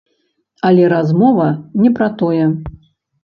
Але 0.69 0.87
размова 0.93 1.47
не 1.83 1.89
пра 1.99 2.07
тое. 2.21 2.45